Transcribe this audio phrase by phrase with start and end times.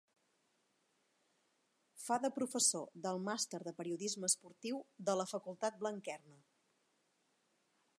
[2.05, 4.81] Fa de professor del màster de periodisme esportiu
[5.11, 6.41] de la Facultat Blanquerna.